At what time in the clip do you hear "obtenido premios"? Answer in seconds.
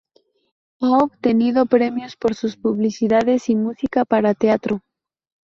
0.97-2.15